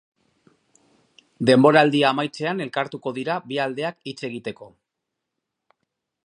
[1.49, 4.71] Denboraldia amaitzean elkartuko dira bi aldeak hitz egiteko.